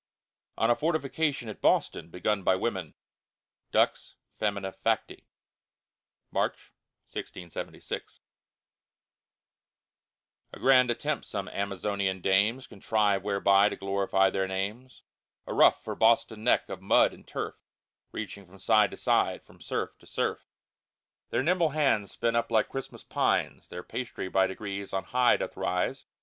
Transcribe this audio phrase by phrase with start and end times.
[0.57, 2.95] ON A FORTIFICATION AT BOSTON BEGUN BY WOMEN
[3.71, 5.27] DUX FOEMINA FACTI
[6.31, 6.73] [March,
[7.11, 8.19] 1676]
[10.53, 15.03] A grand attempt some Amazonian Dames Contrive whereby to glorify their names,
[15.45, 17.61] A ruff for Boston Neck of mud and turfe,
[18.11, 20.47] Reaching from side to side, from surf to surf,
[21.29, 25.55] Their nimble hands spin up like Christmas pyes, Their pastry by degrees on high doth
[25.55, 26.05] rise.